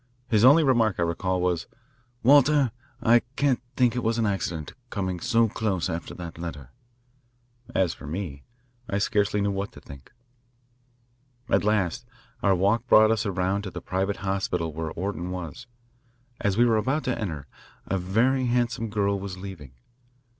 [0.29, 1.67] His only remark, I recall, was,
[2.23, 2.71] "Walter,
[3.03, 6.71] I can't think it was an accident, coming so close after that letter."
[7.75, 8.41] As for me,
[8.89, 10.11] I scarcely knew what to think.
[11.49, 12.07] At last
[12.41, 15.67] our walk brought us around to the private hospital where Orton was.
[16.39, 17.45] As we were about to enter,
[17.85, 19.73] a very handsome girl was leaving.